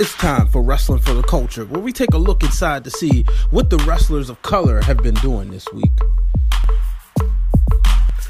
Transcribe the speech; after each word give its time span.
It's 0.00 0.14
time 0.14 0.46
for 0.46 0.62
Wrestling 0.62 1.00
for 1.00 1.12
the 1.12 1.24
Culture, 1.24 1.64
where 1.64 1.80
we 1.80 1.92
take 1.92 2.14
a 2.14 2.18
look 2.18 2.44
inside 2.44 2.84
to 2.84 2.90
see 2.90 3.24
what 3.50 3.68
the 3.68 3.78
wrestlers 3.78 4.30
of 4.30 4.40
color 4.42 4.80
have 4.82 4.98
been 4.98 5.16
doing 5.16 5.50
this 5.50 5.66
week. 5.72 5.90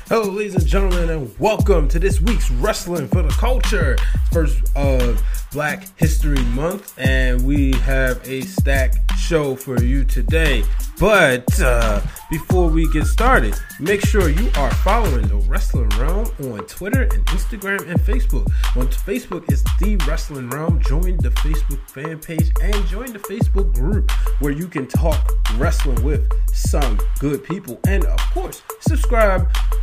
Hello, 0.09 0.31
ladies 0.31 0.55
and 0.55 0.67
gentlemen, 0.67 1.11
and 1.11 1.39
welcome 1.39 1.87
to 1.89 1.99
this 1.99 2.23
week's 2.23 2.51
Wrestling 2.53 3.07
for 3.09 3.21
the 3.21 3.29
Culture. 3.33 3.99
First 4.33 4.75
of 4.77 5.23
Black 5.53 5.87
History 5.99 6.43
Month, 6.55 6.95
and 6.97 7.45
we 7.45 7.73
have 7.81 8.27
a 8.27 8.41
stacked 8.41 9.19
show 9.19 9.55
for 9.55 9.79
you 9.85 10.05
today. 10.05 10.65
But 11.01 11.61
uh, 11.61 12.01
before 12.29 12.69
we 12.69 12.91
get 12.91 13.07
started, 13.07 13.55
make 13.79 14.05
sure 14.05 14.29
you 14.29 14.51
are 14.57 14.75
following 14.77 15.29
the 15.29 15.37
Wrestling 15.47 15.89
Wrealm 15.91 16.53
on 16.53 16.67
Twitter 16.67 17.03
and 17.03 17.25
Instagram 17.27 17.89
and 17.89 18.01
Facebook. 18.01 18.51
On 18.77 18.89
Facebook 18.89 19.51
is 19.53 19.63
The 19.79 19.95
Wrestling 20.09 20.51
Wrealm. 20.51 20.85
Join 20.85 21.17
the 21.19 21.31
Facebook 21.31 21.89
fan 21.89 22.19
page 22.19 22.51
and 22.61 22.75
join 22.89 23.13
the 23.13 23.21
Facebook 23.21 23.73
group 23.75 24.11
where 24.41 24.51
you 24.51 24.67
can 24.67 24.89
talk 24.89 25.33
wrestling 25.55 26.03
with 26.03 26.29
some 26.53 26.99
good 27.21 27.45
people. 27.45 27.79
And 27.87 28.05
of 28.05 28.19
course, 28.33 28.63
subscribe 28.81 29.43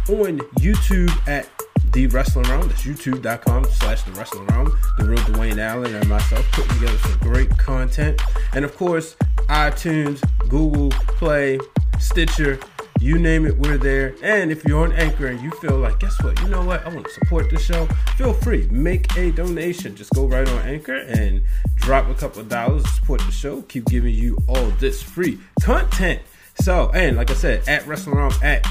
on 0.10 0.40
YouTube 0.60 1.16
at 1.30 1.50
the 1.94 2.08
Wrestling 2.08 2.46
Wrealm. 2.46 2.68
That's 2.68 2.84
youtube.com 2.84 3.64
slash 3.72 4.04
the 4.04 4.12
Wrestling 4.12 4.48
Wrealm. 4.48 4.70
The 4.98 5.06
real 5.06 5.20
Dwayne 5.20 5.60
Allen 5.60 5.96
and 5.96 6.10
myself 6.10 6.46
putting 6.52 6.74
together 6.74 6.98
some 6.98 7.18
great 7.20 7.58
content. 7.58 8.22
And 8.54 8.66
of 8.66 8.76
course, 8.76 9.16
iTunes, 9.48 10.22
Google 10.50 10.90
Play, 10.90 11.60
Stitcher, 12.00 12.60
you 13.00 13.20
name 13.20 13.46
it, 13.46 13.58
we're 13.58 13.78
there. 13.78 14.16
And 14.24 14.52
if 14.52 14.64
you're 14.66 14.84
on 14.84 14.94
Anchor 14.94 15.28
and 15.28 15.42
you 15.42 15.52
feel 15.52 15.78
like, 15.78 16.00
guess 16.00 16.22
what? 16.24 16.40
You 16.42 16.48
know 16.48 16.64
what? 16.64 16.86
I 16.86 16.90
want 16.90 17.06
to 17.06 17.12
support 17.12 17.50
the 17.50 17.60
show. 17.60 17.86
Feel 18.18 18.34
free, 18.34 18.68
make 18.72 19.16
a 19.18 19.32
donation. 19.32 19.96
Just 19.96 20.14
go 20.14 20.28
right 20.28 20.48
on 20.48 20.60
Anchor 20.62 20.96
and 20.96 21.44
drop 21.76 22.10
a 22.10 22.14
couple 22.14 22.42
of 22.42 22.50
dollars 22.50 22.84
to 22.84 22.90
support 22.90 23.22
the 23.22 23.32
show. 23.32 23.62
Keep 23.64 23.86
giving 23.86 24.14
you 24.14 24.38
all 24.48 24.70
this 24.80 25.02
free 25.02 25.40
content. 25.62 26.22
So, 26.62 26.90
and 26.94 27.18
like 27.18 27.30
I 27.30 27.34
said, 27.34 27.68
at 27.68 27.86
Wrestling 27.86 28.16
Wrealm, 28.16 28.42
at 28.42 28.66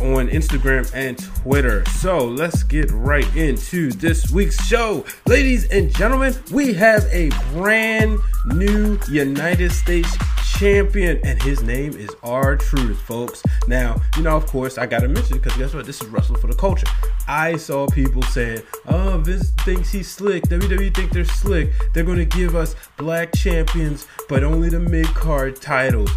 on 0.00 0.28
Instagram 0.28 0.90
and 0.94 1.18
Twitter. 1.42 1.84
So 1.86 2.26
let's 2.26 2.62
get 2.62 2.90
right 2.90 3.26
into 3.36 3.90
this 3.90 4.30
week's 4.30 4.64
show. 4.66 5.04
Ladies 5.26 5.68
and 5.70 5.94
gentlemen, 5.94 6.34
we 6.52 6.72
have 6.74 7.04
a 7.12 7.30
brand 7.52 8.18
new 8.46 8.98
United 9.08 9.72
States 9.72 10.16
champion, 10.58 11.20
and 11.24 11.42
his 11.42 11.62
name 11.62 11.92
is 11.94 12.10
R 12.22 12.56
Truth, 12.56 13.00
folks. 13.02 13.42
Now, 13.66 14.00
you 14.16 14.22
know, 14.22 14.36
of 14.36 14.46
course, 14.46 14.78
I 14.78 14.86
gotta 14.86 15.08
mention 15.08 15.38
because 15.38 15.56
guess 15.56 15.74
what? 15.74 15.86
This 15.86 16.00
is 16.00 16.08
Wrestling 16.08 16.40
for 16.40 16.46
the 16.46 16.54
Culture. 16.54 16.86
I 17.26 17.56
saw 17.56 17.86
people 17.86 18.22
saying, 18.22 18.62
oh, 18.86 19.18
Vince 19.24 19.50
thinks 19.64 19.90
he's 19.90 20.10
slick. 20.10 20.44
WWE 20.44 20.94
think 20.94 21.12
they're 21.12 21.24
slick. 21.24 21.70
They're 21.92 22.04
gonna 22.04 22.24
give 22.24 22.54
us 22.54 22.76
black 22.96 23.32
champions, 23.34 24.06
but 24.28 24.44
only 24.44 24.68
the 24.68 24.80
mid 24.80 25.06
card 25.06 25.60
titles. 25.60 26.10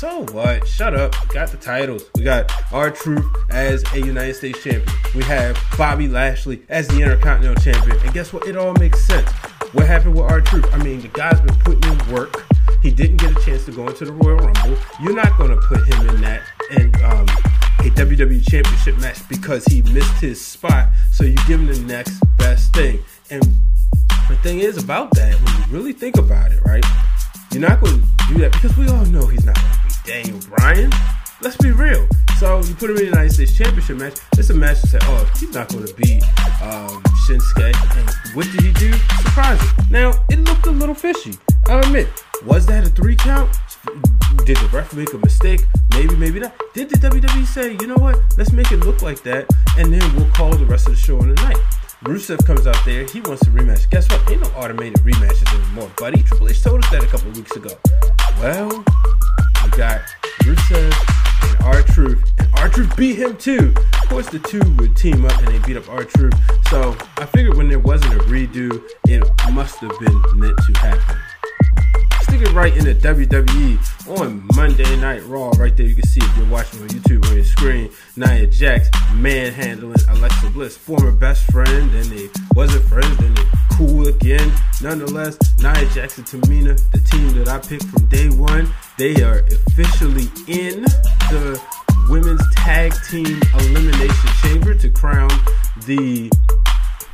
So 0.00 0.24
what? 0.32 0.66
Shut 0.66 0.94
up. 0.94 1.14
Got 1.28 1.50
the 1.50 1.58
titles. 1.58 2.04
We 2.14 2.22
got 2.22 2.50
R 2.72 2.90
Truth 2.90 3.26
as 3.50 3.84
a 3.92 4.00
United 4.00 4.32
States 4.32 4.62
champion. 4.62 4.96
We 5.14 5.22
have 5.24 5.62
Bobby 5.76 6.08
Lashley 6.08 6.62
as 6.70 6.88
the 6.88 7.02
Intercontinental 7.02 7.62
champion. 7.62 7.98
And 8.00 8.14
guess 8.14 8.32
what? 8.32 8.48
It 8.48 8.56
all 8.56 8.72
makes 8.76 9.06
sense. 9.06 9.28
What 9.74 9.86
happened 9.86 10.14
with 10.14 10.22
R 10.22 10.40
Truth? 10.40 10.72
I 10.72 10.82
mean, 10.82 11.02
the 11.02 11.08
guy's 11.08 11.38
been 11.42 11.54
putting 11.56 11.92
in 11.92 12.14
work. 12.14 12.46
He 12.82 12.90
didn't 12.90 13.18
get 13.18 13.36
a 13.36 13.40
chance 13.44 13.66
to 13.66 13.72
go 13.72 13.88
into 13.88 14.06
the 14.06 14.12
Royal 14.12 14.38
Rumble. 14.38 14.78
You're 15.02 15.14
not 15.14 15.36
going 15.36 15.50
to 15.50 15.58
put 15.58 15.86
him 15.86 16.08
in 16.08 16.22
that 16.22 16.44
and 16.70 16.96
um, 17.02 17.28
a 17.80 17.90
WWE 17.90 18.42
Championship 18.48 18.96
match 19.00 19.28
because 19.28 19.66
he 19.66 19.82
missed 19.82 20.18
his 20.18 20.40
spot. 20.40 20.88
So 21.12 21.24
you 21.24 21.36
give 21.46 21.60
him 21.60 21.66
the 21.66 21.78
next 21.80 22.18
best 22.38 22.72
thing. 22.72 23.00
And 23.28 23.42
the 24.30 24.36
thing 24.36 24.60
is 24.60 24.82
about 24.82 25.10
that, 25.16 25.34
when 25.34 25.56
you 25.58 25.64
really 25.68 25.92
think 25.92 26.16
about 26.16 26.52
it, 26.52 26.60
right? 26.64 26.86
You're 27.52 27.68
not 27.68 27.82
going 27.82 28.00
to 28.00 28.08
do 28.28 28.40
that 28.40 28.52
because 28.52 28.74
we 28.78 28.88
all 28.88 29.04
know 29.04 29.26
he's 29.26 29.44
not 29.44 29.58
Daniel 30.10 30.40
Bryan. 30.48 30.90
Let's 31.40 31.56
be 31.58 31.70
real. 31.70 32.04
So 32.40 32.60
you 32.64 32.74
put 32.74 32.90
him 32.90 32.96
in 32.96 33.02
the 33.02 33.10
United 33.10 33.30
States 33.32 33.56
Championship 33.56 33.96
match. 33.96 34.18
It's 34.36 34.50
a 34.50 34.54
match 34.54 34.80
to 34.80 34.88
say, 34.88 34.98
oh, 35.02 35.30
he's 35.38 35.54
not 35.54 35.68
going 35.68 35.86
to 35.86 35.94
beat 35.94 36.24
um, 36.60 37.00
Shinsuke. 37.22 37.72
And 37.96 38.34
what 38.34 38.50
did 38.50 38.60
he 38.60 38.72
do? 38.72 38.92
Surprise 39.22 39.62
it. 39.62 39.88
Now, 39.88 40.10
it 40.28 40.40
looked 40.40 40.66
a 40.66 40.72
little 40.72 40.96
fishy. 40.96 41.38
I'll 41.66 41.78
admit. 41.78 42.08
Was 42.44 42.66
that 42.66 42.84
a 42.84 42.88
three 42.90 43.14
count? 43.14 43.56
Did 44.44 44.56
the 44.56 44.68
ref 44.72 44.92
make 44.94 45.12
a 45.12 45.18
mistake? 45.18 45.60
Maybe, 45.92 46.16
maybe 46.16 46.40
not. 46.40 46.60
Did 46.74 46.90
the 46.90 46.96
WWE 46.96 47.46
say, 47.46 47.76
you 47.80 47.86
know 47.86 47.94
what? 47.94 48.18
Let's 48.36 48.52
make 48.52 48.72
it 48.72 48.78
look 48.78 49.02
like 49.02 49.22
that, 49.22 49.46
and 49.78 49.92
then 49.92 50.16
we'll 50.16 50.30
call 50.32 50.50
the 50.50 50.66
rest 50.66 50.88
of 50.88 50.94
the 50.94 51.00
show 51.00 51.20
on 51.20 51.28
the 51.28 51.34
night. 51.34 51.58
Rusev 52.02 52.44
comes 52.44 52.66
out 52.66 52.78
there. 52.84 53.04
He 53.04 53.20
wants 53.20 53.42
a 53.42 53.50
rematch. 53.50 53.88
Guess 53.90 54.08
what? 54.10 54.28
Ain't 54.28 54.40
no 54.40 54.48
automated 54.56 54.98
rematches 55.04 55.54
anymore, 55.54 55.92
buddy. 55.98 56.22
Triple 56.24 56.48
H 56.48 56.62
told 56.62 56.82
us 56.82 56.90
that 56.90 57.04
a 57.04 57.06
couple 57.06 57.30
weeks 57.30 57.54
ago. 57.54 57.70
Well, 58.40 58.84
we 59.70 59.76
got 59.76 60.00
Rusev 60.42 60.92
and 61.42 61.62
R 61.64 61.82
Truth, 61.82 62.32
and 62.38 62.48
R 62.54 62.68
Truth 62.68 62.96
beat 62.96 63.16
him 63.16 63.36
too. 63.36 63.74
Of 64.02 64.08
course, 64.08 64.28
the 64.28 64.38
two 64.38 64.60
would 64.76 64.96
team 64.96 65.24
up 65.24 65.36
and 65.38 65.48
they 65.48 65.58
beat 65.66 65.76
up 65.76 65.88
R 65.88 66.04
Truth. 66.04 66.34
So 66.68 66.96
I 67.18 67.26
figured 67.26 67.56
when 67.56 67.68
there 67.68 67.78
wasn't 67.78 68.14
a 68.14 68.18
redo, 68.24 68.82
it 69.06 69.22
must 69.52 69.76
have 69.78 69.98
been 70.00 70.22
meant 70.34 70.56
to 70.58 70.78
happen. 70.78 71.16
Stick 72.22 72.42
it 72.42 72.52
right 72.52 72.76
in 72.76 72.84
the 72.84 72.94
WWE 72.94 74.20
on 74.20 74.46
Monday 74.54 74.96
Night 74.96 75.24
Raw. 75.26 75.50
Right 75.50 75.76
there, 75.76 75.86
you 75.86 75.94
can 75.94 76.06
see 76.06 76.20
if 76.22 76.36
you're 76.36 76.46
watching 76.46 76.80
on 76.82 76.88
YouTube 76.88 77.24
on 77.26 77.34
your 77.34 77.44
screen. 77.44 77.90
Nia 78.16 78.46
Jax 78.46 78.88
manhandling 79.14 79.96
Alexa 80.08 80.50
Bliss, 80.50 80.76
former 80.76 81.12
best 81.12 81.50
friend, 81.50 81.92
and 81.94 82.06
they 82.06 82.28
wasn't 82.54 82.84
friends, 82.84 83.16
then 83.18 83.34
they 83.34 83.44
cool 83.80 84.08
again. 84.08 84.52
Nonetheless, 84.82 85.38
Nia 85.58 85.88
Jax 85.94 86.18
and 86.18 86.26
Tamina, 86.26 86.78
the 86.90 86.98
team 86.98 87.32
that 87.38 87.48
I 87.48 87.58
picked 87.58 87.84
from 87.84 88.04
day 88.06 88.28
one, 88.28 88.68
they 88.98 89.22
are 89.22 89.38
officially 89.38 90.28
in 90.46 90.82
the 91.32 91.58
women's 92.10 92.42
tag 92.56 92.92
team 93.08 93.40
elimination 93.54 94.30
chamber 94.42 94.74
to 94.74 94.90
crown 94.90 95.30
the 95.86 96.30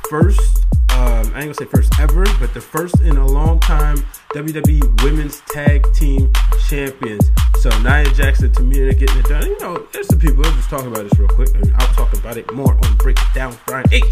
first 0.09 0.65
um, 0.91 0.99
I 1.05 1.21
ain't 1.21 1.33
gonna 1.33 1.53
say 1.53 1.65
first 1.65 1.93
ever, 1.99 2.25
but 2.39 2.53
the 2.55 2.61
first 2.61 2.99
in 3.01 3.17
a 3.17 3.25
long 3.25 3.59
time 3.59 3.97
WWE 4.33 5.03
Women's 5.03 5.41
Tag 5.41 5.85
Team 5.93 6.33
Champions. 6.67 7.29
So 7.59 7.69
Nia 7.81 8.11
Jax 8.15 8.39
and, 8.39 8.51
Tamina 8.51 8.97
getting 8.97 9.17
it 9.17 9.25
done. 9.25 9.45
You 9.45 9.59
know, 9.59 9.87
there's 9.93 10.07
some 10.07 10.19
people. 10.19 10.43
I'll 10.43 10.53
just 10.53 10.69
talk 10.69 10.85
about 10.85 11.03
this 11.03 11.19
real 11.19 11.27
quick, 11.27 11.49
and 11.53 11.71
I'll 11.75 11.93
talk 11.93 12.13
about 12.13 12.37
it 12.37 12.51
more 12.51 12.73
on 12.73 12.95
Break 12.95 13.19
It 13.19 13.33
Down 13.35 13.55
Brian 13.67 13.85
H. 13.91 14.03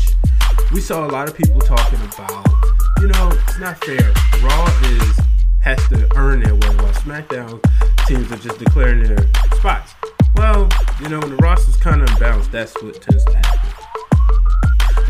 We 0.73 0.81
saw 0.81 1.05
a 1.05 1.09
lot 1.09 1.29
of 1.29 1.35
people 1.35 1.61
talking 1.61 1.99
about, 1.99 2.47
you 2.99 3.07
know, 3.07 3.31
it's 3.47 3.59
not 3.59 3.83
fair. 3.83 4.13
Raw 4.41 4.65
is 4.83 5.19
has 5.61 5.87
to 5.89 6.07
earn 6.15 6.41
their 6.41 6.53
way, 6.53 6.69
while 6.77 6.93
SmackDown 6.93 7.59
teams 8.07 8.31
are 8.31 8.37
just 8.37 8.59
declaring 8.59 9.03
their 9.03 9.27
spots. 9.55 9.95
Well, 10.35 10.69
you 11.01 11.09
know, 11.09 11.19
when 11.19 11.31
the 11.31 11.37
roster's 11.37 11.77
kind 11.77 12.01
of 12.01 12.09
unbalanced, 12.09 12.51
that's 12.51 12.73
what 12.83 13.01
tends 13.01 13.25
to 13.25 13.35
happen 13.35 13.75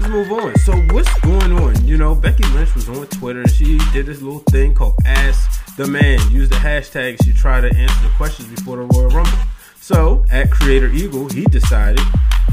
let's 0.06 0.30
move 0.30 0.32
on. 0.40 0.56
So 0.60 0.74
what's 0.94 1.20
going 1.22 1.52
on? 1.52 1.88
You 1.88 1.98
know, 1.98 2.16
Becky 2.16 2.44
Lynch 2.50 2.74
was 2.76 2.90
on 2.90 3.08
Twitter 3.08 3.42
and 3.42 3.52
she 3.52 3.80
did 3.92 4.06
this 4.06 4.22
little 4.22 4.40
thing 4.52 4.74
called 4.74 4.96
Ask 5.06 5.76
the 5.78 5.88
Man. 5.88 6.20
Use 6.32 6.50
the 6.50 6.56
hashtag 6.56 7.24
she 7.24 7.34
tried 7.34 7.62
to 7.62 7.76
answer 7.76 8.04
the 8.04 8.14
questions 8.18 8.48
before 8.50 8.78
the 8.78 8.84
Royal 8.84 9.10
Rumble. 9.10 9.38
So 9.80 10.26
at 10.32 10.52
Creator 10.52 10.92
Eagle, 10.92 11.30
he 11.30 11.46
decided 11.46 12.02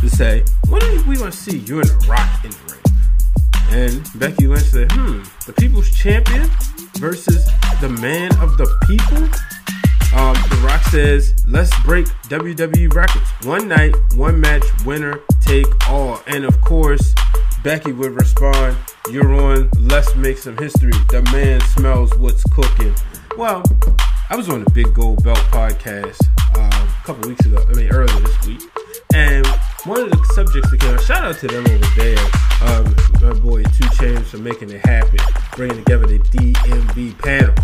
to 0.02 0.10
say, 0.10 0.44
"When 0.69 0.81
do 0.81 1.02
we 1.08 1.19
want 1.19 1.32
to 1.32 1.38
see 1.38 1.58
you 1.58 1.81
and 1.81 1.88
The 1.88 2.06
Rock 2.06 2.44
in 2.44 2.50
the 2.50 2.58
ring?" 2.69 2.82
And 3.70 4.20
Becky 4.20 4.46
Lynch 4.46 4.64
said, 4.64 4.93
"Hmm, 4.93 5.22
the 5.46 5.54
People's 5.54 5.90
Champion 5.90 6.50
versus 6.99 7.49
the 7.81 7.88
Man 7.88 8.31
of 8.37 8.58
the 8.58 8.69
People." 8.87 9.28
Um, 10.14 10.34
the 10.50 10.60
Rock 10.66 10.82
says, 10.84 11.32
let's 11.49 11.72
break 11.84 12.06
WWE 12.28 12.93
records. 12.93 13.31
One 13.44 13.66
night, 13.66 13.94
one 14.14 14.38
match, 14.38 14.62
winner 14.84 15.20
take 15.40 15.66
all. 15.88 16.20
And 16.26 16.44
of 16.44 16.60
course, 16.60 17.14
Becky 17.64 17.93
would 17.93 18.12
respond, 18.12 18.76
You're 19.10 19.32
on, 19.32 19.70
let's 19.78 20.14
make 20.14 20.37
some 20.37 20.58
history. 20.58 20.93
The 21.08 21.22
man 21.32 21.62
smells 21.62 22.14
what's 22.19 22.44
cooking. 22.44 22.94
Well, 23.38 23.62
I 24.28 24.37
was 24.37 24.50
on 24.50 24.64
the 24.64 24.70
Big 24.72 24.93
Gold 24.93 25.25
Belt 25.25 25.38
podcast 25.50 26.20
uh, 26.56 26.87
a 26.87 27.06
couple 27.06 27.28
weeks 27.31 27.46
ago, 27.46 27.64
I 27.66 27.72
mean, 27.72 27.88
earlier 27.88 28.20
this 28.20 28.46
week. 28.46 28.60
And 29.14 29.46
one 29.84 30.00
of 30.00 30.11
the 30.11 30.25
subjects 30.32 30.73
out, 30.84 31.00
shout 31.02 31.25
out 31.25 31.38
to 31.38 31.49
them 31.49 31.67
over 31.67 31.87
there, 31.96 32.19
um, 32.62 32.94
my 33.20 33.32
boy 33.40 33.62
Two 33.64 33.88
Chains 33.99 34.31
for 34.31 34.38
making 34.38 34.70
it 34.70 34.84
happen, 34.87 35.19
bringing 35.56 35.76
together 35.79 36.06
the 36.06 36.19
DMV 36.19 37.19
panel. 37.19 37.55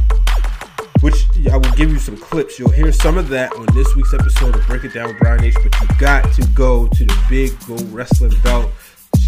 which 1.01 1.27
I 1.53 1.57
will 1.57 1.71
give 1.73 1.91
you 1.91 1.99
some 1.99 2.17
clips. 2.17 2.59
You'll 2.59 2.71
hear 2.71 2.91
some 2.93 3.19
of 3.19 3.29
that 3.29 3.53
on 3.55 3.67
this 3.73 3.95
week's 3.95 4.13
episode 4.15 4.57
of 4.57 4.67
Break 4.67 4.83
It 4.83 4.95
Down 4.95 5.09
with 5.09 5.19
Brian 5.19 5.45
H. 5.45 5.55
But 5.63 5.81
you 5.81 5.87
got 5.99 6.33
to 6.33 6.45
go 6.49 6.89
to 6.89 7.05
the 7.05 7.25
Big 7.29 7.53
Go 7.69 7.77
Wrestling 7.95 8.35
Belt 8.43 8.69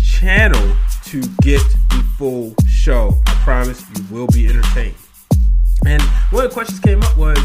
channel 0.05 0.77
to 1.05 1.21
get 1.43 1.63
the 1.91 2.05
full 2.19 2.55
show. 2.69 3.17
I 3.27 3.35
promise 3.45 3.85
you 3.95 4.05
will 4.11 4.27
be 4.27 4.49
entertained. 4.49 4.97
And 5.87 6.03
one 6.31 6.45
of 6.45 6.51
the 6.51 6.55
questions 6.55 6.81
came 6.81 7.03
up 7.03 7.17
was, 7.17 7.39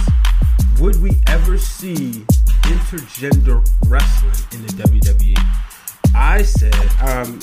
would 0.80 1.02
we 1.02 1.22
ever 1.28 1.60
see 1.60 2.26
intergender 2.66 3.68
wrestling 3.88 4.34
in 4.52 4.66
the 4.66 4.74
WWE? 4.84 5.36
I 6.16 6.42
said, 6.42 6.74
um, 7.02 7.40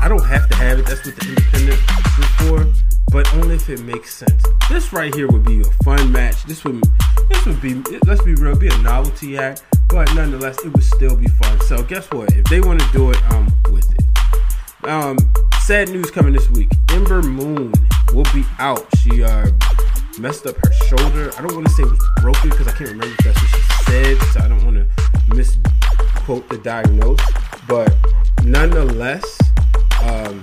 I 0.00 0.08
don't 0.08 0.24
have 0.24 0.48
to 0.48 0.56
have 0.56 0.78
it. 0.78 0.86
That's 0.86 1.04
what 1.06 1.16
the 1.16 1.28
independent 1.28 1.80
is 2.18 2.26
for. 2.40 2.66
But 3.10 3.32
only 3.34 3.56
if 3.56 3.68
it 3.68 3.80
makes 3.82 4.14
sense. 4.14 4.42
This 4.68 4.92
right 4.92 5.14
here 5.14 5.28
would 5.28 5.44
be 5.44 5.60
a 5.60 5.84
fun 5.84 6.10
match. 6.10 6.42
This 6.44 6.64
would, 6.64 6.82
this 7.28 7.44
would 7.46 7.60
be. 7.60 7.74
Let's 8.06 8.22
be 8.22 8.34
real, 8.34 8.56
be 8.56 8.68
a 8.68 8.78
novelty 8.78 9.38
act. 9.38 9.64
But 9.88 10.12
nonetheless, 10.14 10.58
it 10.64 10.72
would 10.72 10.82
still 10.82 11.14
be 11.14 11.28
fun. 11.28 11.60
So 11.62 11.82
guess 11.82 12.10
what? 12.10 12.32
If 12.34 12.44
they 12.46 12.60
want 12.60 12.80
to 12.80 12.92
do 12.92 13.10
it, 13.10 13.22
I'm 13.30 13.52
with 13.70 13.90
it. 13.92 14.88
Um, 14.88 15.16
sad 15.60 15.90
news 15.90 16.10
coming 16.10 16.32
this 16.32 16.50
week. 16.50 16.72
Ember 16.90 17.22
Moon 17.22 17.72
will 18.12 18.26
be 18.34 18.44
out. 18.58 18.86
She 18.98 19.22
uh 19.22 19.46
messed 20.18 20.46
up 20.46 20.56
her 20.56 20.72
shoulder. 20.72 21.30
I 21.38 21.42
don't 21.42 21.54
want 21.54 21.66
to 21.66 21.72
say 21.72 21.82
it 21.82 21.90
was 21.90 22.10
broken 22.20 22.50
because 22.50 22.66
I 22.66 22.72
can't 22.72 22.90
remember 22.90 23.14
if 23.18 23.24
that's 23.24 23.40
what 23.40 23.50
she 23.50 23.61
said. 23.84 24.18
So 24.32 24.40
I 24.40 24.48
don't 24.48 24.64
want 24.64 24.76
to 24.76 25.34
misquote 25.34 26.48
the 26.48 26.58
diagnosis. 26.58 27.26
But 27.68 27.94
nonetheless, 28.44 29.38
um, 30.02 30.40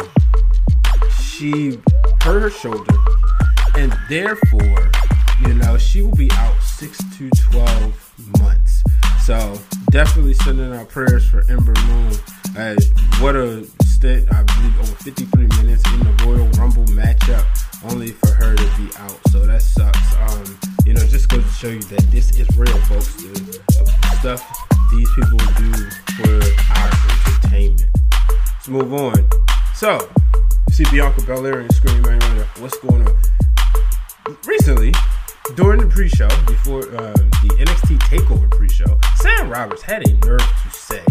she 1.21 1.79
hurt 2.21 2.41
her 2.41 2.49
shoulder, 2.49 2.95
and 3.75 3.95
therefore, 4.09 4.91
you 5.41 5.53
know, 5.53 5.77
she 5.77 6.01
will 6.01 6.15
be 6.15 6.31
out 6.33 6.61
six 6.61 6.97
to 7.17 7.29
twelve 7.31 8.13
months. 8.39 8.83
So 9.25 9.59
definitely 9.91 10.33
sending 10.33 10.73
our 10.73 10.85
prayers 10.85 11.27
for 11.27 11.43
Ember 11.49 11.73
Moon. 11.87 12.13
As 12.55 12.91
what 13.19 13.35
a 13.35 13.65
stint, 13.85 14.31
I 14.33 14.43
believe 14.43 14.79
over 14.79 14.95
53 15.03 15.47
minutes 15.61 15.83
in 15.93 15.99
the 15.99 16.23
Royal 16.25 16.47
Rumble 16.51 16.85
matchup, 16.85 17.45
only 17.91 18.11
for 18.11 18.31
her 18.31 18.55
to 18.55 18.63
be 18.77 18.89
out. 18.97 19.19
So 19.29 19.45
that 19.45 19.61
sucks. 19.61 20.15
Um, 20.15 20.68
you 20.89 20.95
know, 20.95 21.05
just 21.05 21.29
goes 21.29 21.43
to 21.43 21.51
show 21.51 21.67
you 21.67 21.81
that 21.83 22.01
this 22.09 22.31
is 22.39 22.49
real, 22.57 22.75
folks. 22.89 23.13
The, 23.13 23.61
stuff 24.19 24.41
these 24.91 25.07
people 25.13 25.37
do 25.37 25.71
for 26.17 26.41
our 26.73 26.89
entertainment. 27.29 27.85
Let's 28.27 28.67
move 28.67 28.91
on. 28.95 29.29
So, 29.75 30.09
you 30.67 30.73
see 30.73 30.85
Bianca 30.91 31.21
Belair 31.27 31.59
and 31.59 31.71
screen, 31.75 32.01
man, 32.01 32.19
what's 32.57 32.75
going 32.79 33.07
on? 33.07 33.15
Recently, 34.47 34.91
during 35.53 35.79
the 35.79 35.85
pre-show, 35.85 36.27
before 36.47 36.81
um, 36.97 37.13
the 37.13 37.55
NXT 37.59 37.99
Takeover 38.09 38.49
pre-show, 38.49 38.99
Sam 39.17 39.47
Roberts 39.47 39.83
had 39.83 40.01
a 40.07 40.13
nerve 40.25 40.39
to 40.39 40.71
say, 40.71 41.05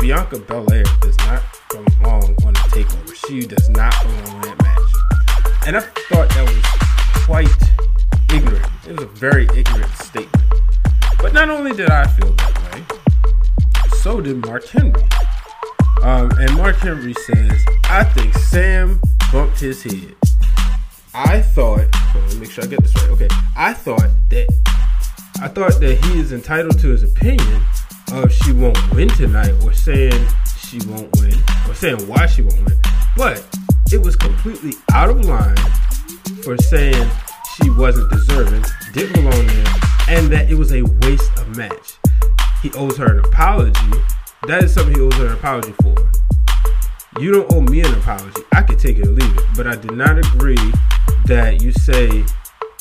Bianca 0.00 0.38
Belair 0.38 0.84
does 1.02 1.18
not 1.18 1.42
belong 1.70 2.34
on 2.46 2.54
the 2.54 2.66
Takeover. 2.72 3.14
She 3.28 3.46
does 3.46 3.68
not 3.68 3.94
belong 4.02 4.36
in 4.36 4.40
that 4.40 4.62
match. 4.62 5.66
And 5.66 5.76
I 5.76 5.80
thought 5.80 6.30
that 6.30 6.48
was 6.48 7.24
quite 7.26 7.66
ignorant. 8.32 8.66
It 8.86 8.92
was 8.92 9.02
a 9.02 9.06
very 9.06 9.44
ignorant 9.54 9.92
statement. 9.96 10.44
But 11.20 11.32
not 11.32 11.48
only 11.50 11.72
did 11.72 11.90
I 11.90 12.06
feel 12.06 12.32
that 12.32 12.72
way, 12.72 12.84
so 13.98 14.20
did 14.20 14.44
Mark 14.44 14.66
Henry. 14.66 15.02
Um, 16.02 16.30
and 16.38 16.54
Mark 16.56 16.76
Henry 16.76 17.14
says, 17.14 17.64
I 17.84 18.04
think 18.04 18.34
Sam 18.34 19.00
bumped 19.32 19.58
his 19.58 19.82
head. 19.82 20.14
I 21.14 21.40
thought, 21.40 21.86
let 22.14 22.34
me 22.34 22.40
make 22.40 22.50
sure 22.50 22.62
I 22.62 22.66
get 22.66 22.82
this 22.82 22.94
right. 22.94 23.10
Okay, 23.10 23.28
I 23.56 23.72
thought 23.72 24.08
that 24.30 24.46
I 25.40 25.48
thought 25.48 25.80
that 25.80 26.04
he 26.04 26.20
is 26.20 26.32
entitled 26.32 26.78
to 26.80 26.88
his 26.88 27.02
opinion 27.02 27.62
of 28.12 28.32
she 28.32 28.52
won't 28.52 28.78
win 28.94 29.08
tonight, 29.08 29.54
or 29.64 29.72
saying 29.72 30.26
she 30.58 30.78
won't 30.86 31.14
win, 31.18 31.34
or 31.66 31.74
saying 31.74 32.06
why 32.06 32.26
she 32.26 32.42
won't 32.42 32.64
win. 32.64 32.76
But 33.16 33.44
it 33.92 34.02
was 34.02 34.14
completely 34.14 34.74
out 34.92 35.08
of 35.08 35.24
line 35.24 35.56
for 36.42 36.56
saying 36.58 37.10
she 37.62 37.70
wasn't 37.70 38.10
deserving, 38.10 38.64
didn't 38.92 39.14
belong 39.14 39.46
there, 39.46 39.66
and 40.08 40.30
that 40.30 40.46
it 40.50 40.54
was 40.54 40.72
a 40.72 40.82
waste 40.82 41.32
of 41.38 41.56
match. 41.56 41.96
He 42.62 42.70
owes 42.72 42.96
her 42.98 43.18
an 43.18 43.24
apology. 43.24 43.90
That 44.46 44.64
is 44.64 44.74
something 44.74 44.94
he 44.94 45.00
owes 45.00 45.14
her 45.14 45.26
an 45.26 45.32
apology 45.32 45.72
for. 45.82 45.94
You 47.20 47.32
don't 47.32 47.52
owe 47.52 47.62
me 47.62 47.80
an 47.80 47.94
apology. 47.94 48.42
I 48.52 48.62
could 48.62 48.78
take 48.78 48.98
it 48.98 49.06
or 49.06 49.10
leave 49.10 49.36
it, 49.36 49.44
but 49.56 49.66
I 49.66 49.76
did 49.76 49.92
not 49.92 50.18
agree 50.18 50.72
that 51.26 51.62
you 51.62 51.72
say 51.72 52.24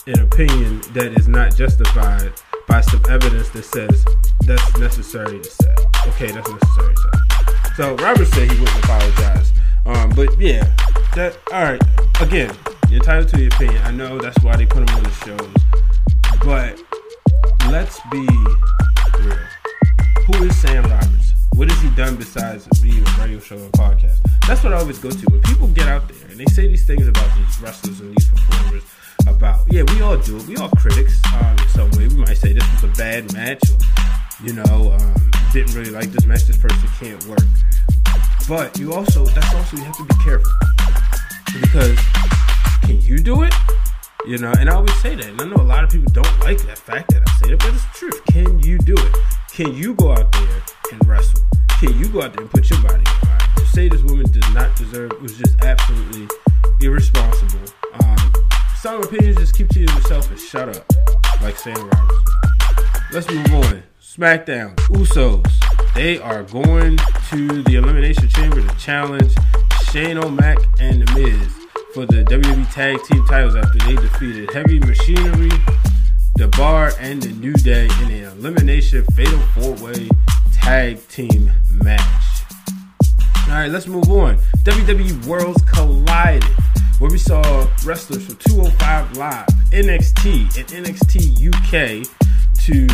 an 0.07 0.19
opinion 0.19 0.81
that 0.93 1.13
is 1.17 1.27
not 1.27 1.55
justified 1.55 2.31
by 2.67 2.81
some 2.81 3.01
evidence 3.09 3.49
that 3.49 3.63
says 3.63 4.05
that's 4.45 4.77
necessary 4.77 5.39
to 5.39 5.49
say. 5.49 5.75
Okay, 6.07 6.31
that's 6.31 6.49
necessary 6.49 6.93
to 6.93 7.01
say. 7.01 7.73
So 7.75 7.95
Robert 7.95 8.25
said 8.25 8.51
he 8.51 8.59
wouldn't 8.59 8.83
apologize. 8.83 9.53
Um, 9.85 10.09
but 10.09 10.39
yeah, 10.39 10.63
that 11.15 11.37
all 11.53 11.63
right. 11.63 11.81
Again, 12.21 12.55
you're 12.95 13.03
entitled 13.03 13.27
to 13.27 13.39
your 13.41 13.53
opinion. 13.53 13.81
I 13.83 13.91
know 13.91 14.17
that's 14.19 14.41
why 14.41 14.55
they 14.55 14.65
put 14.65 14.89
him 14.89 14.95
on 14.95 15.03
the 15.03 15.11
shows. 15.11 15.53
But 16.45 16.81
let's 17.69 17.99
be 18.09 18.25
real. 19.19 19.37
Who 20.27 20.45
is 20.45 20.55
Sam 20.57 20.83
Roberts? 20.83 21.33
What 21.55 21.69
has 21.69 21.81
he 21.81 21.89
done 21.89 22.15
besides 22.15 22.67
being 22.79 23.05
a 23.05 23.11
radio 23.19 23.39
show 23.39 23.57
and 23.57 23.71
podcast? 23.73 24.19
That's 24.47 24.63
what 24.63 24.71
I 24.71 24.77
always 24.77 24.99
go 24.99 25.09
to. 25.09 25.25
When 25.29 25.41
people 25.41 25.67
get 25.67 25.89
out 25.89 26.07
there 26.07 26.29
and 26.29 26.39
they 26.39 26.45
say 26.45 26.67
these 26.67 26.85
things 26.85 27.05
about 27.05 27.29
these 27.35 27.59
wrestlers 27.59 27.99
and 27.99 28.15
these 28.15 28.29
performers, 28.29 28.83
about 29.27 29.65
yeah, 29.69 29.83
we 29.93 30.01
all 30.01 30.15
do 30.17 30.37
it. 30.37 30.47
We 30.47 30.55
all 30.55 30.69
critics 30.69 31.19
um, 31.33 31.57
in 31.57 31.67
some 31.69 31.91
way. 31.91 32.07
We 32.07 32.15
might 32.15 32.37
say 32.37 32.53
this 32.53 32.63
was 32.71 32.83
a 32.85 32.93
bad 32.97 33.33
match, 33.33 33.61
or 33.71 33.77
you 34.41 34.53
know, 34.53 34.93
um, 34.97 35.31
didn't 35.51 35.75
really 35.75 35.91
like 35.91 36.11
this 36.11 36.25
match. 36.25 36.45
This 36.45 36.57
person 36.57 36.87
can't 36.97 37.25
work. 37.25 37.43
But 38.47 38.79
you 38.79 38.93
also 38.93 39.25
that's 39.25 39.53
also 39.53 39.75
you 39.75 39.83
have 39.83 39.97
to 39.97 40.05
be 40.05 40.15
careful 40.23 40.51
because 41.59 41.99
can 42.81 43.01
you 43.01 43.19
do 43.19 43.43
it? 43.43 43.53
You 44.25 44.39
know, 44.39 44.51
and 44.59 44.69
I 44.69 44.75
always 44.75 44.95
say 45.01 45.15
that. 45.15 45.25
And 45.25 45.39
I 45.41 45.45
know 45.45 45.61
a 45.61 45.63
lot 45.63 45.83
of 45.83 45.89
people 45.89 46.11
don't 46.11 46.39
like 46.41 46.57
that 46.65 46.77
fact 46.77 47.11
that 47.11 47.21
I 47.27 47.31
say 47.39 47.53
it, 47.53 47.59
but 47.59 47.73
it's 47.73 47.83
the 47.83 47.91
truth. 47.93 48.25
Can 48.25 48.59
you 48.59 48.77
do 48.79 48.95
it? 48.97 49.15
Can 49.51 49.73
you 49.73 49.93
go 49.93 50.11
out 50.13 50.31
there 50.31 50.61
and 50.91 51.07
wrestle? 51.07 51.41
Can 51.79 51.97
you 51.99 52.07
go 52.09 52.23
out 52.23 52.33
there 52.33 52.41
and 52.41 52.49
put 52.49 52.69
your 52.69 52.81
body 52.81 53.03
on 53.05 53.05
fire? 53.05 53.39
To 53.57 53.65
say 53.67 53.87
this 53.87 54.01
woman 54.01 54.25
does 54.31 54.53
not 54.53 54.75
deserve 54.75 55.11
was 55.21 55.37
just 55.37 55.61
absolutely 55.63 56.27
irresponsible. 56.81 57.59
Um, 58.03 58.33
some 58.77 59.03
opinions 59.03 59.37
just 59.37 59.55
keep 59.55 59.69
to 59.69 59.79
yourself 59.79 60.29
and 60.29 60.39
shut 60.39 60.69
up, 60.69 60.91
like 61.41 61.57
Sam 61.57 61.75
Roberts. 61.75 62.31
Let's 63.11 63.29
move 63.31 63.53
on. 63.53 63.83
SmackDown, 64.01 64.75
Usos. 64.87 65.45
They 65.93 66.17
are 66.19 66.43
going 66.43 66.97
to 67.29 67.63
the 67.63 67.75
Elimination 67.75 68.27
Chamber 68.29 68.61
to 68.61 68.75
challenge 68.77 69.33
Shane 69.91 70.17
O'Mac 70.17 70.57
and 70.79 71.07
The 71.07 71.13
Miz 71.13 71.54
for 71.95 72.05
the 72.07 72.25
WWE 72.25 72.73
Tag 72.73 73.01
Team 73.03 73.25
titles 73.25 73.55
after 73.55 73.77
they 73.79 73.95
defeated 73.95 74.51
Heavy 74.51 74.79
Machinery, 74.79 75.49
The 76.35 76.49
Bar, 76.49 76.91
and 76.99 77.23
The 77.23 77.29
New 77.29 77.53
Day 77.53 77.85
in 77.85 78.11
an 78.11 78.23
Elimination 78.37 79.05
Fatal 79.13 79.39
4-Way 79.55 80.09
Tag 80.51 81.07
Team 81.07 81.49
match. 81.71 82.43
All 83.47 83.53
right, 83.53 83.71
let's 83.71 83.87
move 83.87 84.09
on. 84.09 84.35
WWE 84.65 85.25
Worlds 85.25 85.63
collided 85.71 86.43
where 86.99 87.09
we 87.09 87.17
saw 87.17 87.41
wrestlers 87.85 88.25
from 88.25 88.35
205 88.39 89.15
Live, 89.15 89.47
NXT, 89.71 90.57
and 90.57 90.85
NXT 90.85 91.47
UK 91.47 92.05
to 92.65 92.87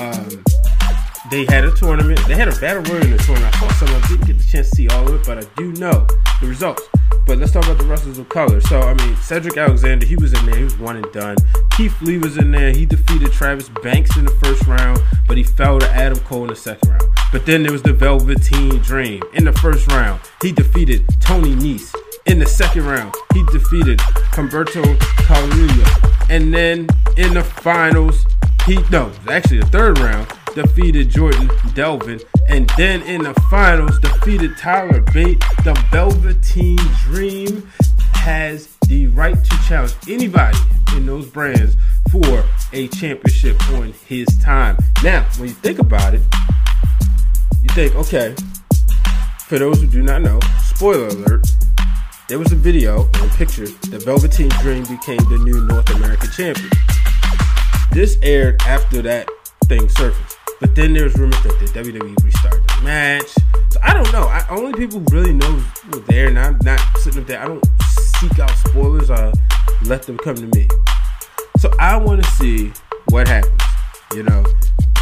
um, 0.00 0.44
they 1.30 1.44
had 1.44 1.64
a 1.64 1.70
tournament. 1.76 2.18
They 2.26 2.34
had 2.34 2.48
a 2.48 2.56
battle 2.58 2.82
royal 2.82 3.04
in 3.04 3.12
the 3.12 3.18
tournament. 3.18 3.54
I 3.54 3.60
saw 3.60 3.86
some. 3.86 3.94
I 3.94 4.08
didn't 4.08 4.26
get 4.26 4.38
the 4.38 4.44
chance 4.44 4.70
to 4.70 4.74
see 4.74 4.88
all 4.88 5.06
of 5.06 5.14
it, 5.20 5.24
but 5.24 5.38
I 5.38 5.46
do 5.56 5.70
know 5.74 6.04
the 6.40 6.48
results. 6.48 6.82
But 7.26 7.38
let's 7.38 7.52
talk 7.52 7.64
about 7.64 7.78
the 7.78 7.84
wrestlers 7.84 8.18
of 8.18 8.28
color. 8.28 8.60
So 8.60 8.80
I 8.80 8.94
mean, 8.94 9.16
Cedric 9.16 9.56
Alexander, 9.56 10.06
he 10.06 10.16
was 10.16 10.32
in 10.32 10.46
there. 10.46 10.56
He 10.56 10.64
was 10.64 10.78
one 10.78 10.96
and 10.96 11.12
done. 11.12 11.36
Keith 11.72 12.00
Lee 12.02 12.18
was 12.18 12.36
in 12.36 12.50
there. 12.50 12.72
He 12.72 12.86
defeated 12.86 13.32
Travis 13.32 13.68
Banks 13.82 14.16
in 14.16 14.24
the 14.24 14.32
first 14.32 14.66
round, 14.66 15.00
but 15.26 15.36
he 15.36 15.44
fell 15.44 15.78
to 15.78 15.90
Adam 15.90 16.18
Cole 16.20 16.42
in 16.42 16.48
the 16.48 16.56
second 16.56 16.90
round. 16.90 17.04
But 17.32 17.46
then 17.46 17.62
there 17.62 17.72
was 17.72 17.82
the 17.82 17.92
Velveteen 17.92 18.78
Dream 18.80 19.22
in 19.34 19.44
the 19.44 19.52
first 19.52 19.90
round. 19.92 20.20
He 20.42 20.52
defeated 20.52 21.06
Tony 21.20 21.54
Nese. 21.54 21.94
In 22.26 22.38
the 22.38 22.46
second 22.46 22.84
round, 22.86 23.14
he 23.32 23.42
defeated 23.52 23.98
Humberto 24.32 24.98
Carrillo. 25.24 25.84
And 26.28 26.52
then 26.52 26.86
in 27.16 27.34
the 27.34 27.42
finals, 27.42 28.26
he 28.66 28.78
no, 28.90 29.10
actually 29.28 29.60
the 29.60 29.66
third 29.66 29.98
round, 29.98 30.28
defeated 30.54 31.10
Jordan 31.10 31.50
Devlin, 31.74 32.20
and 32.50 32.68
then 32.76 33.00
in 33.02 33.22
the 33.22 33.32
finals 33.48 33.98
defeated 34.00 34.56
Tyler 34.58 35.00
Bate. 35.12 35.38
The 35.62 35.80
Velveteen 35.92 36.78
Dream 37.04 37.62
has 38.14 38.76
the 38.88 39.06
right 39.08 39.36
to 39.36 39.58
challenge 39.68 39.94
anybody 40.08 40.58
in 40.96 41.06
those 41.06 41.26
brands 41.26 41.76
for 42.10 42.44
a 42.72 42.88
championship 42.88 43.56
on 43.70 43.92
his 44.06 44.26
time. 44.42 44.76
Now, 45.04 45.24
when 45.38 45.48
you 45.48 45.54
think 45.54 45.78
about 45.78 46.14
it, 46.14 46.22
you 47.62 47.68
think, 47.70 47.94
okay, 47.94 48.34
for 49.46 49.60
those 49.60 49.80
who 49.80 49.86
do 49.86 50.02
not 50.02 50.22
know, 50.22 50.40
spoiler 50.64 51.06
alert, 51.06 51.46
there 52.28 52.40
was 52.40 52.50
a 52.50 52.56
video 52.56 53.02
or 53.02 53.26
a 53.26 53.30
picture 53.30 53.66
that 53.66 54.02
Velveteen 54.02 54.50
Dream 54.60 54.82
became 54.82 55.18
the 55.30 55.40
new 55.44 55.64
North 55.66 55.88
American 55.90 56.30
champion. 56.32 56.70
This 57.92 58.18
aired 58.22 58.60
after 58.62 59.02
that 59.02 59.28
thing 59.66 59.88
surfaced. 59.88 60.39
But 60.60 60.74
then 60.74 60.92
there's 60.92 61.16
rumors 61.16 61.42
that 61.42 61.58
the 61.58 61.66
WWE 61.66 62.22
restarted 62.22 62.62
the 62.68 62.82
match. 62.84 63.28
So 63.70 63.80
I 63.82 63.94
don't 63.94 64.12
know. 64.12 64.24
I, 64.24 64.44
only 64.50 64.74
people 64.74 65.00
who 65.00 65.06
really 65.10 65.32
know 65.32 65.62
were 65.90 66.00
there, 66.00 66.28
and 66.28 66.38
I'm 66.38 66.58
not 66.62 66.80
sitting 66.98 67.22
up 67.22 67.26
there. 67.26 67.40
I 67.40 67.46
don't 67.46 67.64
seek 68.18 68.38
out 68.38 68.50
spoilers. 68.68 69.10
I 69.10 69.32
let 69.84 70.02
them 70.02 70.18
come 70.18 70.36
to 70.36 70.46
me. 70.58 70.68
So 71.58 71.70
I 71.78 71.96
want 71.96 72.22
to 72.22 72.30
see 72.32 72.72
what 73.08 73.26
happens. 73.26 73.62
You 74.14 74.24
know, 74.24 74.44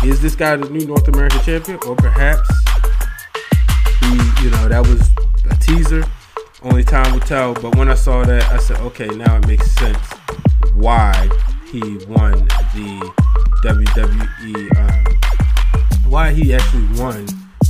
is 0.05 0.23
this 0.23 0.37
guy 0.37 0.55
the 0.57 0.69
new 0.69 0.87
North 0.87 1.09
American 1.09 1.41
champion, 1.41 1.81
or 1.87 1.97
perhaps 1.97 2.49
he, 4.01 4.45
you 4.45 4.51
know, 4.51 4.69
that 4.69 4.87
was 4.87 5.11
a 5.51 5.57
teaser. 5.57 6.05
Only 6.63 6.85
time 6.85 7.13
will 7.13 7.21
tell. 7.21 7.55
But 7.55 7.77
when 7.77 7.89
I 7.89 7.95
saw 7.95 8.25
that, 8.25 8.45
I 8.53 8.59
said, 8.59 8.79
okay, 8.81 9.09
now 9.09 9.37
it 9.37 9.47
makes 9.47 9.71
sense 9.73 9.99
why 10.75 11.29
he 11.67 11.81
won 12.07 12.33
the 12.75 13.13
WWE. 13.65 14.79
Um, 14.79 15.18
why 16.09 16.33
he 16.33 16.55
actually 16.55 16.87
won 16.99 17.27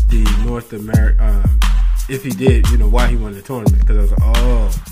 the 0.09 0.25
North 0.47 0.73
America. 0.73 1.25
Um, 1.25 1.61
if 2.09 2.25
he 2.25 2.31
did, 2.31 2.67
you 2.69 2.79
know, 2.79 2.89
why 2.89 3.07
he 3.07 3.17
won 3.17 3.35
the 3.35 3.43
tournament. 3.43 3.81
Because 3.81 3.99
I 3.99 4.01
was 4.01 4.11
like, 4.13 4.21
oh, 4.23 4.83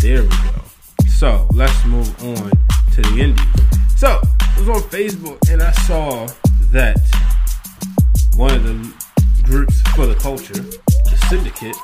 there 0.00 0.22
we 0.22 0.28
go. 0.28 0.62
So 1.08 1.48
let's 1.52 1.84
move 1.86 2.08
on 2.22 2.50
to 2.92 3.02
the 3.02 3.20
Indies. 3.20 3.44
So 3.96 4.20
I 4.40 4.60
was 4.60 4.68
on 4.68 4.82
Facebook 4.90 5.50
and 5.50 5.62
I 5.62 5.72
saw 5.72 6.28
that 6.72 6.98
one 8.36 8.52
of 8.52 8.62
the 8.64 8.92
groups 9.44 9.80
for 9.94 10.06
the 10.06 10.14
culture, 10.14 10.54
the 10.54 11.26
syndicate, 11.28 11.76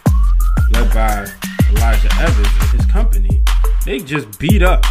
led 0.73 0.93
by 0.93 1.27
Elijah 1.71 2.15
Evans 2.21 2.49
and 2.61 2.81
his 2.81 2.87
company, 2.87 3.43
they 3.85 4.01
just 4.01 4.39
beat 4.39 4.63
up 4.63 4.85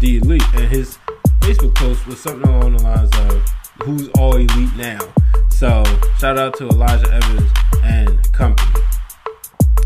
the 0.00 0.16
elite. 0.16 0.42
And 0.54 0.68
his 0.68 0.98
Facebook 1.40 1.74
post 1.74 2.06
was 2.06 2.20
something 2.20 2.48
along 2.48 2.76
the 2.78 2.82
lines 2.82 3.10
of 3.30 3.44
who's 3.82 4.08
all 4.18 4.36
elite 4.36 4.76
now. 4.76 5.00
So 5.50 5.82
shout 6.18 6.38
out 6.38 6.56
to 6.58 6.68
Elijah 6.68 7.12
Evans 7.12 7.50
and 7.82 8.32
company. 8.32 8.82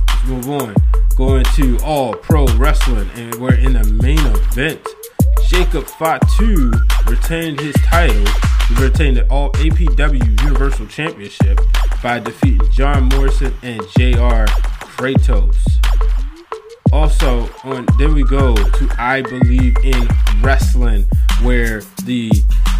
Let's 0.08 0.26
move 0.26 0.50
on. 0.50 0.74
Going 1.16 1.44
to 1.56 1.78
all 1.84 2.14
pro 2.14 2.46
wrestling, 2.56 3.10
and 3.14 3.34
we're 3.36 3.54
in 3.54 3.72
the 3.72 3.84
main 4.02 4.18
event. 4.18 4.86
Jacob 5.48 5.86
Fatu 5.86 6.72
retained 7.06 7.60
his 7.60 7.74
title. 7.84 8.24
He 8.68 8.74
retained 8.82 9.16
the 9.16 9.26
All 9.30 9.50
APW 9.52 10.42
Universal 10.42 10.86
Championship 10.86 11.58
by 12.02 12.18
defeating 12.18 12.70
John 12.70 13.08
Morrison 13.08 13.54
and 13.62 13.80
JR 13.96 14.44
Kratos. 14.84 15.56
Also, 16.92 17.48
on 17.64 17.86
then 17.98 18.14
we 18.14 18.22
go 18.24 18.54
to 18.54 18.88
I 18.98 19.22
Believe 19.22 19.76
in 19.82 20.08
Wrestling, 20.40 21.06
where 21.42 21.82
the 22.04 22.30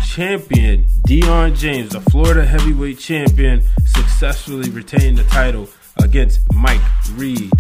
champion 0.09 0.87
Dion 1.05 1.55
James, 1.55 1.91
the 1.91 2.01
Florida 2.01 2.45
heavyweight 2.45 2.99
champion, 2.99 3.63
successfully 3.87 4.71
retained 4.71 5.19
the 5.19 5.25
title 5.25 5.69
against 6.03 6.41
Mike 6.53 6.81
Reed. 7.13 7.51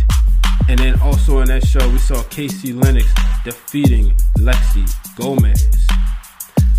And 0.69 0.78
then 0.78 0.99
also 1.00 1.40
in 1.40 1.49
that 1.49 1.67
show, 1.67 1.87
we 1.90 1.99
saw 1.99 2.23
Casey 2.25 2.73
Lennox 2.73 3.07
defeating 3.45 4.14
Lexi 4.38 4.88
Gomez. 5.17 5.69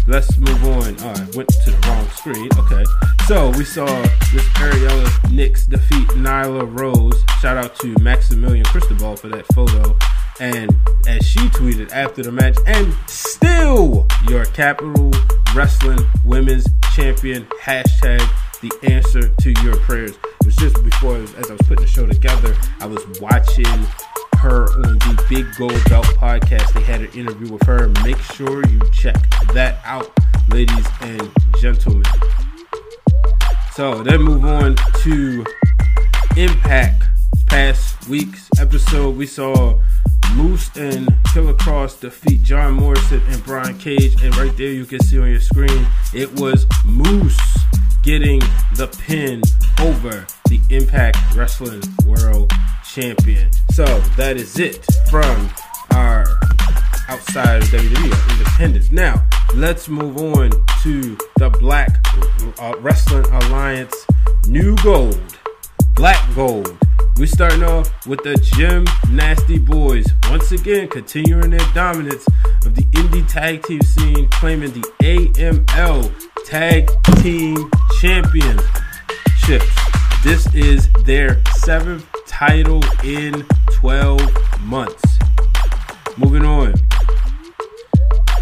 Let's 0.08 0.38
move 0.38 0.64
on. 0.66 1.00
I 1.00 1.28
went 1.36 1.50
to 1.50 1.72
the 1.72 1.80
wrong 1.88 2.08
screen. 2.10 2.50
Okay. 2.58 2.84
So 3.28 3.50
we 3.52 3.64
saw 3.64 3.86
Miss 4.34 4.48
Ariela 4.56 5.08
Nyx 5.30 5.70
defeat 5.70 6.08
Nyla 6.10 6.80
Rose. 6.80 7.24
Shout 7.42 7.58
out 7.58 7.76
to 7.80 7.96
Maximilian 8.02 8.66
Cristobal 8.66 9.16
for 9.16 9.30
that 9.30 9.46
photo. 9.54 9.98
And 10.40 10.76
as 11.08 11.26
she 11.28 11.40
tweeted 11.50 11.92
after 11.92 12.24
the 12.24 12.32
match, 12.32 12.58
and 12.66 12.94
still 13.08 14.08
your 14.28 14.46
Capitol 14.46 15.12
Wrestling 15.56 16.00
Women's 16.24 16.68
Champion 16.94 17.46
hashtag 17.62 18.20
the 18.62 18.72
answer 18.84 19.30
to 19.30 19.52
your 19.64 19.78
prayers. 19.78 20.12
It 20.12 20.46
was 20.46 20.56
just 20.56 20.84
before, 20.84 21.16
as 21.16 21.50
I 21.50 21.54
was 21.54 21.62
putting 21.62 21.84
the 21.84 21.88
show 21.88 22.06
together, 22.06 22.56
I 22.80 22.86
was 22.86 23.04
watching 23.20 23.66
her 24.38 24.72
on 24.86 25.00
the 25.00 25.26
Big 25.28 25.48
Gold 25.58 25.82
Belt 25.90 26.06
podcast. 26.18 26.74
They 26.74 26.82
had 26.82 27.02
an 27.02 27.12
interview 27.14 27.52
with 27.52 27.64
her. 27.64 27.88
Make 28.04 28.20
sure 28.20 28.66
you 28.68 28.80
check 28.92 29.16
that 29.54 29.80
out, 29.86 30.12
ladies 30.50 30.88
and 31.02 31.30
gentlemen. 31.60 32.04
So 33.74 34.04
then 34.04 34.22
move 34.22 34.46
on 34.46 34.76
to 35.02 35.46
Impact. 36.38 37.04
Past 37.48 38.08
week's 38.08 38.48
episode, 38.60 39.18
we 39.18 39.26
saw 39.26 39.80
Moose 40.36 40.70
and 40.76 41.14
Killer 41.34 41.54
Kross 41.54 42.00
defeat 42.00 42.44
John 42.44 42.74
Morrison 42.74 43.22
and 43.28 43.44
Brian 43.44 43.78
Cage. 43.78 44.22
And 44.24 44.36
right 44.38 44.56
there, 44.58 44.72
you 44.72 44.86
can 44.86 45.00
see 45.02 45.20
on 45.20 45.30
your 45.30 45.40
screen, 45.40 45.88
it 46.14 46.32
was 46.40 46.66
Moose 46.86 47.40
getting 48.04 48.40
the 48.76 48.88
pin 49.06 49.42
over 49.82 50.26
the 50.50 50.60
Impact 50.70 51.18
Wrestling 51.36 51.82
World 52.06 52.52
Champion. 52.84 53.50
So 53.72 53.86
that 54.18 54.38
is 54.38 54.58
it 54.60 54.86
from 55.10 55.50
our 55.92 56.26
outside 57.08 57.64
of 57.64 57.70
WWE 57.70 58.32
independence. 58.38 58.92
Now, 58.92 59.26
let's 59.56 59.90
move 59.90 60.18
on 60.18 60.52
to 60.84 61.18
the 61.38 61.50
Black 61.60 62.06
uh, 62.60 62.74
Wrestling 62.80 63.26
Alliance 63.26 63.96
New 64.48 64.76
Gold, 64.78 65.20
Black 65.96 66.24
Gold. 66.36 66.78
We're 67.18 67.28
starting 67.28 67.64
off 67.64 68.08
with 68.08 68.24
the 68.24 68.36
Gym 68.36 68.86
Nasty 69.12 69.60
Boys, 69.60 70.06
once 70.30 70.52
again 70.52 70.88
continuing 70.88 71.50
their 71.50 71.74
dominance 71.74 72.26
of 72.66 72.76
the 72.76 72.84
indie 72.94 73.28
tag 73.28 73.64
team 73.64 73.82
scene, 73.82 74.28
claiming 74.30 74.72
the 74.72 74.82
AML 75.02 76.12
Tag 76.46 76.90
Team 77.18 77.70
Championships. 78.00 78.64
This 80.24 80.54
is 80.54 80.88
their 81.06 81.42
seventh 81.58 82.06
title 82.28 82.84
in 83.04 83.44
12 83.72 84.22
months. 84.62 85.20
Moving 86.18 86.46
on. 86.46 86.74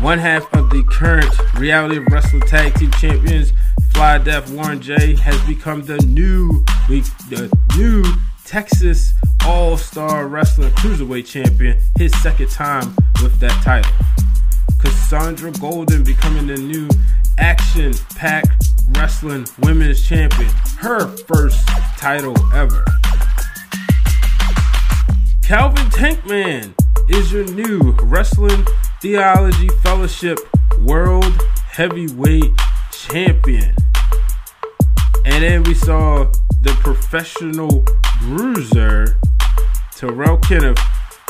One 0.01 0.19
half 0.19 0.51
of 0.53 0.69
the 0.69 0.83
current 0.89 1.33
Reality 1.55 1.97
of 1.97 2.07
Wrestling 2.11 2.41
Tag 2.41 2.75
Team 2.75 2.91
Champions, 2.91 3.53
Fly 3.93 4.17
Death 4.17 4.51
Warren 4.51 4.81
J, 4.81 5.15
has 5.15 5.39
become 5.45 5.83
the 5.83 5.97
new 5.99 6.65
the 6.87 7.49
new 7.77 8.03
Texas 8.47 9.13
All 9.45 9.75
Star 9.75 10.29
Wrestling 10.29 10.71
Cruiserweight 10.71 11.27
Champion, 11.27 11.77
his 11.97 12.17
second 12.21 12.49
time 12.49 12.95
with 13.21 13.37
that 13.41 13.51
title. 13.61 13.91
Cassandra 14.79 15.51
Golden 15.51 16.01
becoming 16.01 16.47
the 16.47 16.55
new 16.55 16.87
Action 17.37 17.93
Pack 18.15 18.45
Wrestling 18.91 19.45
Women's 19.59 20.07
Champion, 20.07 20.49
her 20.79 21.07
first 21.27 21.67
title 21.97 22.35
ever. 22.53 22.85
Calvin 25.43 25.87
Tankman 25.87 26.73
is 27.09 27.33
your 27.33 27.45
new 27.51 27.97
Wrestling 28.03 28.65
Theology 29.01 29.67
Fellowship 29.83 30.39
World 30.79 31.37
Heavyweight 31.65 32.51
Champion. 32.93 33.75
And 35.25 35.43
then 35.43 35.63
we 35.63 35.73
saw 35.73 36.31
the 36.61 36.71
professional 36.81 37.83
bruiser 38.21 39.17
Terrell 39.95 40.37
Kenneth 40.37 40.79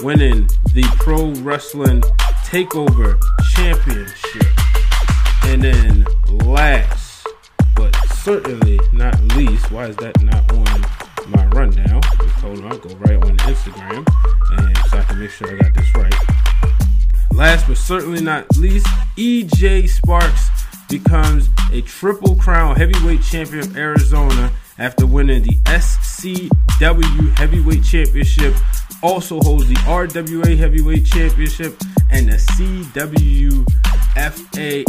winning 0.02 0.48
the 0.74 0.84
Pro 0.98 1.32
Wrestling 1.42 2.02
Takeover 2.46 3.20
Championship. 3.54 4.48
And 5.44 5.64
then 5.64 6.06
last, 6.46 7.28
but 7.76 7.96
certainly 8.14 8.80
not 8.94 9.20
least, 9.36 9.72
why 9.72 9.86
is 9.86 9.96
that 9.98 10.22
not 10.22 10.52
on 10.52 10.82
my 11.30 11.46
rundown? 11.48 12.02
Hold 12.42 12.60
on, 12.60 12.72
I'll 12.72 12.78
go 12.78 12.96
right 12.96 13.16
on 13.24 13.38
Instagram, 13.38 14.06
and 14.52 14.78
so 14.90 14.98
I 14.98 15.04
can 15.04 15.20
make 15.20 15.32
sure 15.32 15.50
I 15.50 15.58
got 15.60 15.74
this 15.74 15.96
right. 15.96 16.14
Last 17.34 17.68
but 17.68 17.78
certainly 17.78 18.22
not 18.22 18.58
least, 18.58 18.88
EJ 19.16 19.90
Sparks 19.90 20.50
becomes 20.90 21.50
a 21.72 21.82
triple 21.82 22.36
crown 22.36 22.76
heavyweight 22.76 23.22
champion 23.22 23.60
of 23.60 23.78
Arizona 23.78 24.52
after 24.80 25.06
winning 25.06 25.44
the 25.44 25.56
SCW 25.66 27.38
heavyweight 27.38 27.84
championship. 27.84 28.54
Also 29.04 29.40
holds 29.42 29.68
the 29.68 29.76
RWA 29.76 30.58
heavyweight 30.58 31.06
championship 31.06 31.80
and 32.10 32.28
the 32.28 32.38
CWFA 32.56 33.66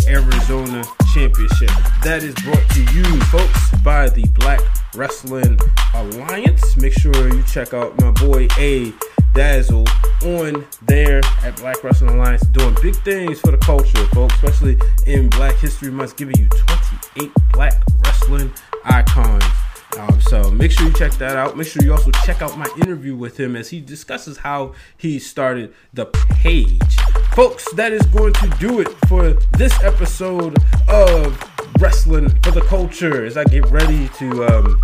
Arizona 0.09 0.85
Championship. 1.12 1.71
That 2.02 2.23
is 2.23 2.35
brought 2.37 2.66
to 2.71 2.80
you, 2.95 3.04
folks, 3.26 3.71
by 3.83 4.09
the 4.09 4.25
Black 4.35 4.61
Wrestling 4.95 5.59
Alliance. 5.95 6.76
Make 6.78 6.95
sure 6.95 7.35
you 7.35 7.42
check 7.42 7.75
out 7.75 8.00
my 8.00 8.11
boy 8.12 8.49
A 8.59 8.92
Dazzle 9.35 9.87
on 10.25 10.66
there 10.87 11.21
at 11.42 11.57
Black 11.57 11.85
Wrestling 11.85 12.14
Alliance, 12.14 12.42
doing 12.49 12.75
big 12.83 12.97
things 12.97 13.40
for 13.40 13.50
the 13.50 13.59
culture, 13.59 14.07
folks, 14.07 14.35
especially 14.37 14.78
in 15.07 15.28
Black 15.28 15.54
History 15.57 15.90
Month, 15.90 16.16
giving 16.16 16.37
you 16.38 16.49
28 17.14 17.30
black 17.52 17.75
wrestling 18.04 18.50
icons. 18.85 19.45
Um, 19.98 20.20
so 20.20 20.50
make 20.50 20.70
sure 20.70 20.86
you 20.86 20.92
check 20.92 21.12
that 21.14 21.36
out. 21.36 21.56
Make 21.56 21.66
sure 21.66 21.82
you 21.82 21.92
also 21.92 22.12
check 22.24 22.40
out 22.40 22.56
my 22.56 22.68
interview 22.76 23.16
with 23.16 23.38
him 23.38 23.56
as 23.56 23.68
he 23.68 23.80
discusses 23.80 24.38
how 24.38 24.74
he 24.96 25.18
started 25.18 25.74
the 25.92 26.06
page. 26.06 26.96
Folks, 27.34 27.70
that 27.72 27.92
is 27.92 28.02
going 28.06 28.32
to 28.34 28.48
do 28.60 28.80
it 28.80 28.88
for 29.08 29.32
this 29.56 29.82
episode 29.82 30.56
of 30.88 31.42
Wrestling 31.80 32.28
for 32.42 32.52
the 32.52 32.60
Culture. 32.62 33.24
As 33.24 33.36
I 33.36 33.44
get 33.44 33.66
ready 33.70 34.08
to, 34.18 34.44
um, 34.44 34.80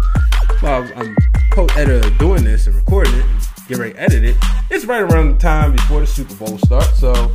well, 0.61 0.91
I'm 0.97 1.17
co-editor 1.53 2.11
doing 2.19 2.43
this 2.43 2.67
and 2.67 2.75
recording 2.75 3.15
it 3.15 3.25
and 3.25 3.41
get 3.69 3.79
ready 3.79 3.93
to 3.93 4.01
edit 4.01 4.25
it. 4.25 4.37
It's 4.71 4.85
right 4.85 5.03
around 5.03 5.35
the 5.35 5.39
time 5.39 5.73
before 5.73 6.01
the 6.01 6.07
Super 6.07 6.35
Bowl 6.35 6.59
starts. 6.59 6.99
So 6.99 7.31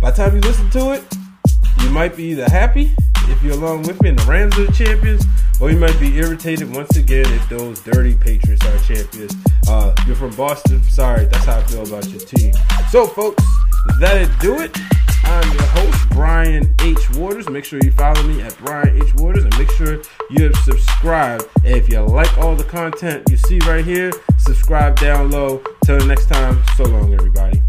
by 0.00 0.10
the 0.10 0.16
time 0.16 0.34
you 0.34 0.40
listen 0.40 0.68
to 0.70 0.92
it, 0.94 1.04
you 1.82 1.90
might 1.90 2.16
be 2.16 2.24
either 2.24 2.50
happy 2.50 2.90
if 3.28 3.42
you're 3.42 3.54
along 3.54 3.82
with 3.82 4.00
me 4.02 4.10
and 4.10 4.18
the 4.18 4.24
Rams 4.24 4.56
are 4.58 4.66
the 4.66 4.72
champions, 4.72 5.24
or 5.60 5.70
you 5.70 5.78
might 5.78 5.98
be 5.98 6.16
irritated 6.16 6.74
once 6.74 6.96
again 6.96 7.26
if 7.32 7.48
those 7.48 7.80
dirty 7.80 8.14
Patriots 8.14 8.64
are 8.66 8.78
champions. 8.78 9.34
Uh, 9.68 9.94
you're 10.06 10.16
from 10.16 10.34
Boston. 10.36 10.82
Sorry, 10.84 11.24
that's 11.26 11.44
how 11.44 11.58
I 11.58 11.62
feel 11.64 11.86
about 11.86 12.06
your 12.08 12.20
team. 12.20 12.52
So, 12.90 13.06
folks, 13.06 13.42
that'll 14.00 14.28
do 14.38 14.60
it. 14.60 14.76
I'm 15.24 15.52
your 15.52 15.62
host, 15.62 16.08
Brian 16.10 16.74
H. 16.82 17.10
Waters. 17.16 17.48
Make 17.48 17.64
sure 17.64 17.80
you 17.82 17.90
follow 17.90 18.22
me 18.22 18.42
at 18.42 18.56
Brian 18.58 18.96
H. 19.02 19.14
Waters 19.16 19.44
and 19.44 19.58
make 19.58 19.70
sure 19.72 20.00
you 20.30 20.44
have 20.44 20.56
subscribed. 20.56 21.44
And 21.64 21.76
if 21.76 21.88
you 21.88 22.00
like 22.00 22.38
all 22.38 22.54
the 22.54 22.64
content 22.64 23.24
you 23.28 23.36
see 23.36 23.58
right 23.66 23.84
here, 23.84 24.12
subscribe 24.38 24.98
down 25.00 25.30
low. 25.30 25.62
Till 25.84 25.98
next 26.06 26.28
time, 26.28 26.62
so 26.76 26.84
long, 26.84 27.12
everybody. 27.12 27.60